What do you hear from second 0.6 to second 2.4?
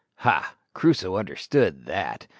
Crusoe understood that.